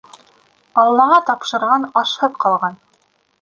Аллаға 0.83 1.19
тапшырған 1.27 1.85
ашһыҙ 2.03 2.41
ҡалған. 2.47 2.81